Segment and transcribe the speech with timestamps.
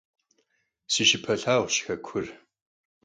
[0.91, 2.25] Си щыпэ лъагъущ хэкур.